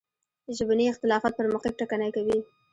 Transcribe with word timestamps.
ژبني 0.57 0.85
اختلافات 0.87 1.33
پرمختګ 1.39 1.73
ټکنی 1.79 2.09
کوي. 2.15 2.37